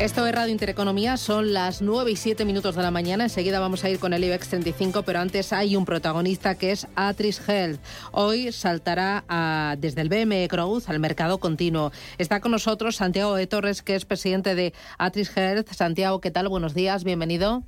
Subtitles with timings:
[0.00, 3.24] Esto es Radio Intereconomía, son las 9 y 7 minutos de la mañana.
[3.24, 6.88] Enseguida vamos a ir con el IBEX 35, pero antes hay un protagonista que es
[6.96, 7.82] Atris Health.
[8.10, 11.92] Hoy saltará desde el BME Growth al mercado continuo.
[12.16, 15.68] Está con nosotros Santiago de Torres, que es presidente de Atris Health.
[15.68, 16.48] Santiago, ¿qué tal?
[16.48, 17.62] Buenos días, bienvenido.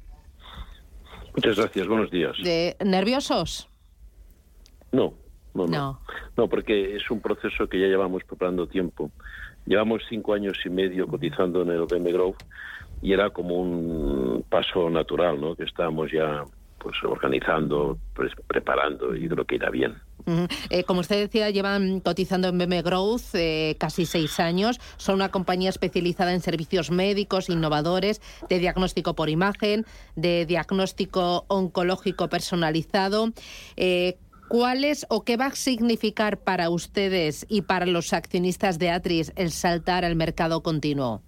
[1.36, 2.34] Muchas gracias, buenos días.
[2.82, 3.68] ¿Nerviosos?
[4.90, 5.12] No,
[5.52, 6.00] no, no,
[6.38, 6.48] no.
[6.48, 9.10] porque es un proceso que ya llevamos preparando tiempo.
[9.66, 12.42] Llevamos cinco años y medio cotizando en el BM Growth
[13.00, 15.54] y era como un paso natural, ¿no?
[15.54, 16.44] Que estábamos ya
[16.78, 19.94] pues organizando, pues, preparando y creo que irá bien.
[20.70, 24.80] Eh, como usted decía, llevan cotizando en BM Growth eh, casi seis años.
[24.96, 29.84] Son una compañía especializada en servicios médicos innovadores, de diagnóstico por imagen,
[30.14, 33.30] de diagnóstico oncológico personalizado.
[33.76, 34.18] Eh,
[34.52, 39.48] ¿Cuál o qué va a significar para ustedes y para los accionistas de Atris el
[39.48, 41.22] saltar al mercado continuo?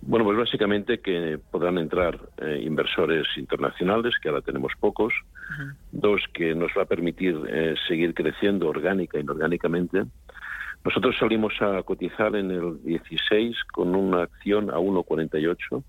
[0.00, 5.12] Bueno, pues básicamente que podrán entrar eh, inversores internacionales, que ahora tenemos pocos.
[5.92, 10.06] Dos, que nos va a permitir eh, seguir creciendo orgánica e inorgánicamente.
[10.82, 15.82] Nosotros salimos a cotizar en el 16 con una acción a 1,48.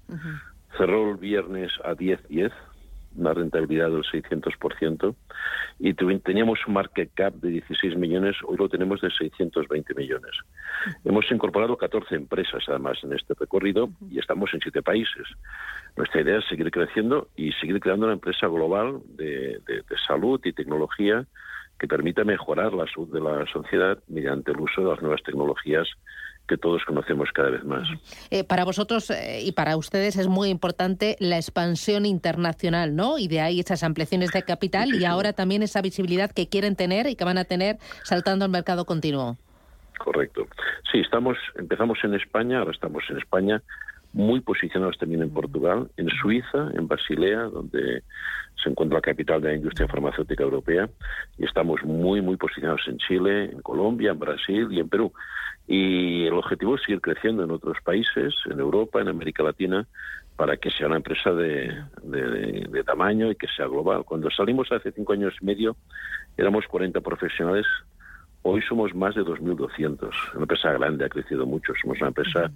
[0.78, 2.52] Cerró el viernes a 10,10
[3.18, 5.16] una rentabilidad del 600%,
[5.80, 10.32] y teníamos un market cap de 16 millones, hoy lo tenemos de 620 millones.
[11.04, 15.28] Hemos incorporado 14 empresas, además, en este recorrido, y estamos en siete países.
[15.96, 20.54] Nuestra idea es seguir creciendo y seguir creando una empresa global de, de salud y
[20.54, 21.26] tecnología
[21.80, 25.88] que permita mejorar la salud de la sociedad mediante el uso de las nuevas tecnologías
[26.48, 27.88] que todos conocemos cada vez más.
[28.32, 33.18] Eh, para vosotros eh, y para ustedes es muy importante la expansión internacional, ¿no?
[33.18, 37.08] Y de ahí esas ampliaciones de capital y ahora también esa visibilidad que quieren tener
[37.08, 39.38] y que van a tener saltando al mercado continuo.
[39.98, 40.48] Correcto.
[40.92, 43.62] Sí, estamos, empezamos en España, ahora estamos en España,
[44.14, 48.04] muy posicionados también en Portugal, en Suiza, en Basilea, donde
[48.62, 50.90] se encuentra la capital de la industria farmacéutica europea,
[51.38, 55.12] y estamos muy, muy posicionados en Chile, en Colombia, en Brasil y en Perú.
[55.68, 59.86] Y el objetivo es seguir creciendo en otros países, en Europa, en América Latina,
[60.38, 64.06] para que sea una empresa de, de, tamaño y que sea global.
[64.06, 65.76] Cuando salimos hace cinco años y medio,
[66.38, 67.66] éramos 40 profesionales.
[68.50, 70.10] Hoy somos más de 2.200.
[70.36, 71.74] Una empresa grande, ha crecido mucho.
[71.82, 72.50] Somos una empresa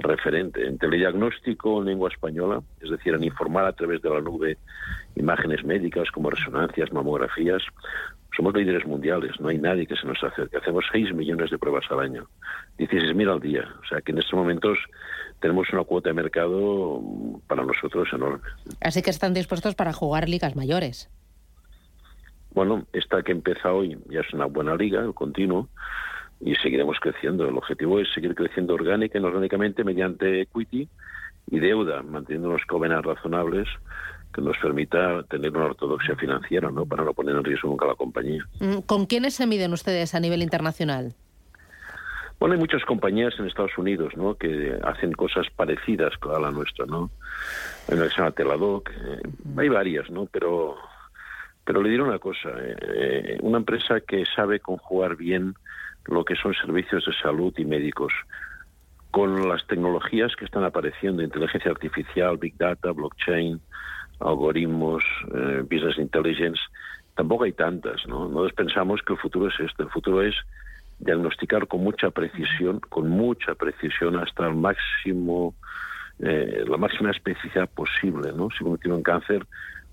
[0.00, 4.58] referente en telediagnóstico en lengua española, es decir, en informar a través de la nube
[5.14, 7.62] imágenes médicas como resonancias, mamografías,
[8.36, 10.56] somos líderes mundiales, no hay nadie que se nos acerque.
[10.56, 12.26] Hacemos 6 millones de pruebas al año,
[12.78, 13.68] 16.000 al día.
[13.84, 14.78] O sea que en estos momentos
[15.40, 17.00] tenemos una cuota de mercado
[17.46, 18.40] para nosotros enorme.
[18.80, 21.08] Así que están dispuestos para jugar ligas mayores.
[22.56, 25.68] Bueno, esta que empieza hoy ya es una buena liga, el continuo,
[26.40, 27.46] y seguiremos creciendo.
[27.46, 30.88] El objetivo es seguir creciendo orgánica y orgánicamente mediante equity
[31.50, 33.68] y deuda, manteniendo unos covenants razonables
[34.32, 36.86] que nos permita tener una ortodoxia financiera, ¿no?
[36.86, 38.42] Para no poner en riesgo nunca la compañía.
[38.58, 41.12] Mm, ¿Con quiénes se miden ustedes a nivel internacional?
[42.40, 44.34] Bueno, hay muchas compañías en Estados Unidos, ¿no?
[44.34, 47.10] Que hacen cosas parecidas a la nuestra, ¿no?
[47.88, 49.20] Hay una que se llama Teladoc, eh,
[49.58, 50.24] hay varias, ¿no?
[50.32, 50.76] Pero,
[51.66, 55.54] pero le diré una cosa, eh, eh, una empresa que sabe conjugar bien
[56.06, 58.12] lo que son servicios de salud y médicos
[59.10, 63.60] con las tecnologías que están apareciendo, inteligencia artificial, big data, blockchain,
[64.20, 65.02] algoritmos,
[65.34, 66.60] eh, business intelligence,
[67.16, 68.28] tampoco hay tantas, ¿no?
[68.28, 70.36] Nosotros pensamos que el futuro es este, el futuro es
[71.00, 75.54] diagnosticar con mucha precisión, con mucha precisión hasta el máximo,
[76.20, 78.50] eh, la máxima especificidad posible, ¿no?
[78.56, 79.46] Si uno tiene un cáncer,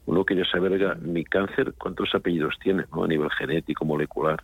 [0.06, 3.04] uno quiere saber, mi cáncer, cuántos apellidos tiene, ¿no?
[3.04, 4.44] A nivel genético, molecular.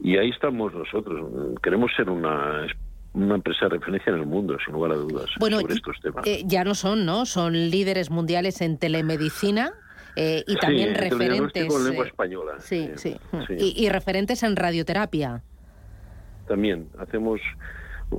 [0.00, 1.58] Y ahí estamos nosotros.
[1.62, 2.66] Queremos ser una
[3.14, 6.26] una empresa de referencia en el mundo, sin lugar a dudas, sobre estos temas.
[6.26, 7.26] Eh, ya no son, ¿no?
[7.26, 9.72] Son líderes mundiales en telemedicina.
[10.16, 11.74] Eh, y también referentes.
[11.74, 12.52] En lengua eh, española.
[12.58, 13.16] Sí, sí.
[13.58, 15.42] Y, referentes en radioterapia.
[16.46, 17.40] También hacemos,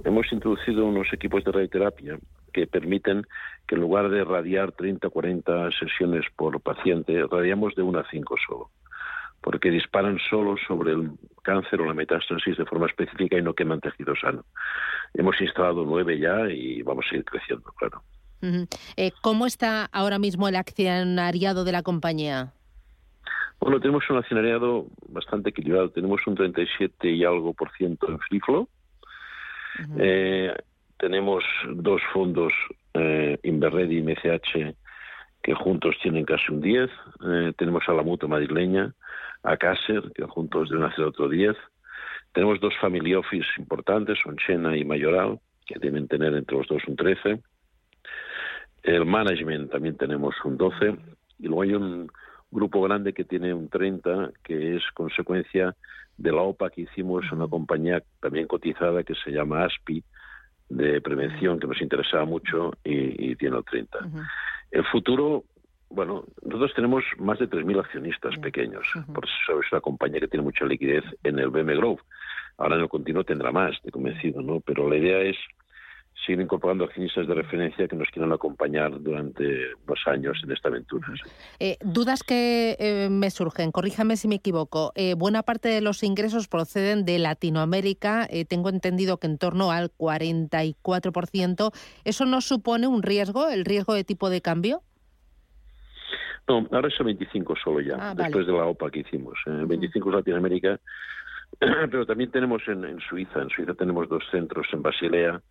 [0.03, 2.18] hemos introducido unos equipos de radioterapia
[2.53, 3.25] que permiten
[3.67, 8.09] que en lugar de radiar 30 o 40 sesiones por paciente, radiamos de una a
[8.09, 8.69] cinco solo
[9.44, 11.11] porque disparan solo sobre el
[11.44, 14.45] cáncer o la metástasis de forma específica y no queman tejido sano.
[15.13, 18.01] Hemos instalado nueve ya y vamos a seguir creciendo, claro.
[18.95, 22.53] Eh, ¿Cómo está ahora mismo el accionariado de la compañía?
[23.59, 25.89] Bueno, tenemos un accionariado bastante equilibrado.
[25.91, 28.67] Tenemos un 37 y algo por ciento en free flow.
[29.97, 30.53] Eh,
[31.03, 32.53] tenemos dos fondos,
[32.94, 34.73] eh, Inverred y MCH,
[35.41, 36.89] que juntos tienen casi un 10.
[36.89, 38.95] Eh, tenemos a la Mutua Madrileña,
[39.44, 41.57] a Cácer, que juntos deben hacer otro 10.
[42.31, 46.95] Tenemos dos family office importantes, Sonchena y Mayoral, que deben tener entre los dos un
[46.95, 47.41] 13.
[48.83, 50.95] El management también tenemos un 12.
[51.39, 52.09] Y luego hay un
[52.50, 55.75] grupo grande que tiene un 30, que es consecuencia
[56.15, 60.01] de la OPA que hicimos, una compañía también cotizada que se llama ASPI,
[60.75, 64.00] de prevención, que nos interesaba mucho, y, tiene el 30.
[64.72, 65.44] El futuro,
[65.90, 70.44] bueno, nosotros tenemos más de 3.000 accionistas pequeños, por eso es una compañía que tiene
[70.44, 72.02] mucha liquidez en el BM Grove.
[72.58, 74.60] Ahora en el continuo tendrá más, de convencido, ¿no?
[74.60, 75.38] Pero la idea es
[76.25, 79.44] siguen incorporando accionistas de referencia que nos quieran acompañar durante
[79.86, 81.08] unos años en esta aventura.
[81.60, 84.92] Eh, dudas que eh, me surgen, corríjame si me equivoco.
[84.96, 89.92] Eh, buena parte de los ingresos proceden de Latinoamérica, tengo entendido que en torno al
[89.92, 91.72] 44%.
[92.04, 94.81] ¿Eso no supone un riesgo, el riesgo de tipo de cambio?
[96.48, 99.40] No, ahora es el 25 solo ya, ah, después de la OPA que hicimos.
[99.46, 100.80] El 25 es Latinoamérica,
[101.60, 103.42] pero también tenemos en, en Suiza.
[103.42, 105.42] En Suiza tenemos dos centros en Basilea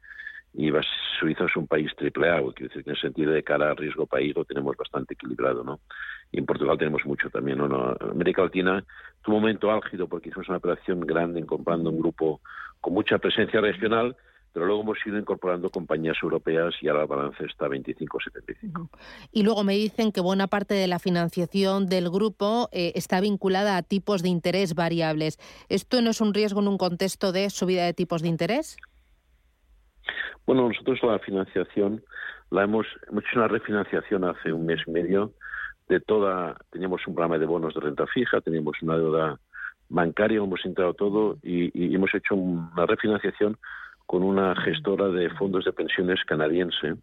[0.54, 0.70] y
[1.19, 4.34] Suiza es un país triple A, que en el sentido de cara a riesgo país
[4.34, 5.81] lo tenemos bastante equilibrado, ¿no?
[6.31, 7.96] Y en Portugal tenemos mucho también, ¿no?
[8.00, 8.84] América Latina
[9.22, 12.40] tuvo un momento álgido porque hicimos una operación grande incorporando un grupo
[12.81, 14.16] con mucha presencia regional,
[14.52, 18.90] pero luego hemos ido incorporando compañías europeas y ahora el balance está 25-75.
[19.31, 23.78] Y luego me dicen que buena parte de la financiación del grupo eh, está vinculada
[23.78, 25.38] a tipos de interés variables.
[25.70, 28.76] ¿Esto no es un riesgo en un contexto de subida de tipos de interés?
[30.47, 32.03] Bueno, nosotros la financiación
[32.50, 35.33] la hemos, hemos hecho una refinanciación hace un mes y medio
[35.89, 39.39] de toda, teníamos un programa de bonos de renta fija, teníamos una deuda
[39.89, 43.59] bancaria, hemos entrado todo y, hemos hecho una refinanciación
[44.06, 46.95] con una gestora de fondos de pensiones canadiense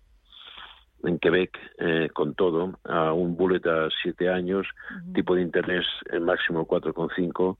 [1.03, 4.67] en Quebec eh, con todo, a un bullet a siete años,
[5.13, 7.57] tipo de interés en máximo 4,5,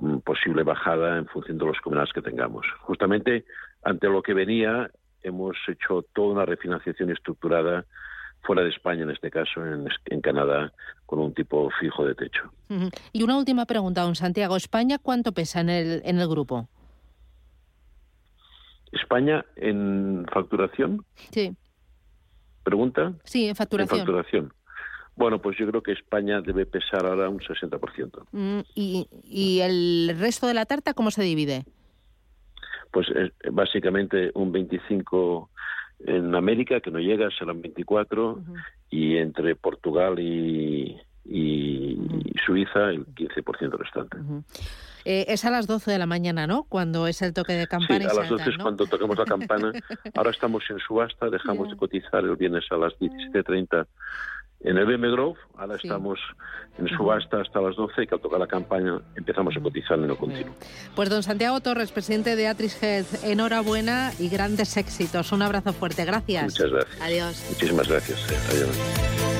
[0.00, 2.66] mm, posible bajada en función de los comunales que tengamos.
[2.80, 3.44] Justamente
[3.84, 4.90] ante lo que venía,
[5.22, 7.84] hemos hecho toda una refinanciación estructurada
[8.42, 10.72] fuera de España, en este caso, en, Canadá,
[11.06, 12.52] con un tipo fijo de techo.
[13.12, 14.56] Y una última pregunta, don Santiago.
[14.56, 16.68] ¿España cuánto pesa en el, en el grupo?
[18.92, 21.04] ¿España en facturación?
[21.30, 21.54] Sí.
[22.64, 23.12] ¿Pregunta?
[23.24, 24.00] Sí, en facturación.
[24.00, 24.52] En facturación.
[25.16, 28.26] Bueno, pues yo creo que España debe pesar ahora un 60%.
[28.32, 31.64] Mm, ¿Y, ¿Y el resto de la tarta cómo se divide?
[32.90, 35.50] Pues es básicamente un 25
[36.06, 38.42] en América, que no llega, serán 24,
[38.90, 41.00] y entre Portugal y,
[42.44, 44.16] Suiza el 15% restante.
[45.04, 46.64] Eh, es a las 12 de la mañana, ¿no?
[46.64, 48.08] Cuando es el toque de campana.
[48.08, 49.72] Sí, a las 12 es cuando toquemos la campana.
[50.14, 53.86] Ahora estamos en subasta, dejamos de cotizar el viernes a las 17.30
[54.62, 55.38] en el BM Grove.
[55.56, 56.18] Ahora estamos
[56.78, 60.08] en subasta hasta las 12 y que al tocar la campaña empezamos a cotizar en
[60.08, 60.54] lo continuo.
[60.94, 65.32] Pues don Santiago Torres, presidente de Atris Health, enhorabuena y grandes éxitos.
[65.32, 66.04] Un abrazo fuerte.
[66.04, 66.44] Gracias.
[66.44, 67.00] Muchas gracias.
[67.00, 67.46] Adiós.
[67.50, 68.50] Muchísimas gracias.
[68.50, 69.39] Adiós.